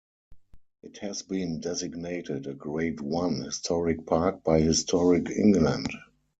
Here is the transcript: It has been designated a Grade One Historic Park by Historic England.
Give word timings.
It 0.81 0.97
has 1.03 1.21
been 1.21 1.59
designated 1.59 2.47
a 2.47 2.55
Grade 2.55 3.01
One 3.01 3.43
Historic 3.43 4.07
Park 4.07 4.43
by 4.43 4.59
Historic 4.61 5.29
England. 5.29 5.89